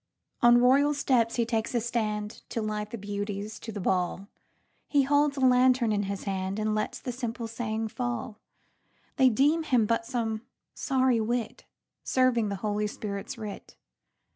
On 0.41 0.57
royal 0.57 0.95
steps 0.95 1.35
he 1.35 1.45
takes 1.45 1.75
a 1.75 1.77
standTo 1.77 2.65
light 2.67 2.89
the 2.89 2.97
beauties 2.97 3.59
to 3.59 3.71
the 3.71 3.79
ball; 3.79 4.29
He 4.87 5.03
holds 5.03 5.37
a 5.37 5.41
lantern 5.41 5.91
in 5.91 6.05
his 6.09 6.23
hand, 6.23 6.57
And 6.57 6.73
lets 6.73 6.97
this 6.97 7.19
simple 7.19 7.47
saying 7.47 7.89
fall. 7.89 8.39
They 9.17 9.29
deem 9.29 9.61
him 9.61 9.85
but 9.85 10.07
some 10.07 10.41
sorry 10.73 11.19
witServing 11.19 12.49
the 12.49 12.61
Holy 12.63 12.87
Spirit's 12.87 13.37
writ. 13.37 13.75